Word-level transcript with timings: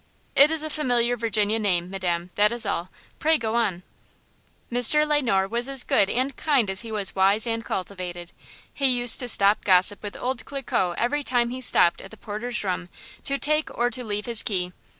"It 0.35 0.49
is 0.49 0.63
a 0.63 0.71
familiar 0.71 1.15
Virginia 1.15 1.59
name, 1.59 1.91
Madam, 1.91 2.31
that 2.33 2.51
is 2.51 2.65
all; 2.65 2.89
pray 3.19 3.37
go 3.37 3.53
on." 3.53 3.83
"Mr. 4.71 5.05
Le 5.07 5.21
Noir 5.21 5.47
was 5.47 5.69
as 5.69 5.83
good 5.83 6.09
and 6.09 6.35
kind 6.35 6.71
as 6.71 6.81
he 6.81 6.91
was 6.91 7.13
wise 7.13 7.45
and 7.45 7.63
cultivated. 7.63 8.31
He 8.73 8.87
used 8.87 9.19
to 9.19 9.27
stop 9.27 9.61
to 9.61 9.65
gossip 9.67 10.01
with 10.01 10.17
old 10.17 10.43
Cliquot 10.43 10.95
every 10.97 11.23
time 11.23 11.51
he 11.51 11.61
stopped 11.61 12.01
at 12.01 12.09
the 12.09 12.17
porter's 12.17 12.63
room 12.63 12.89
to 13.25 13.37
take 13.37 13.69
or 13.77 13.91
to 13.91 14.03
leave 14.03 14.25
his 14.25 14.41
key. 14.41 14.71